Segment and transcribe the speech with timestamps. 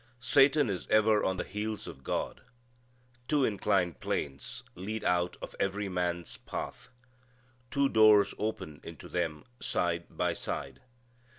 [0.19, 2.41] Satan is ever on the heels of God.
[3.27, 6.89] Two inclined planes lead out of every man's path.
[7.69, 10.81] Two doors open into them side by side.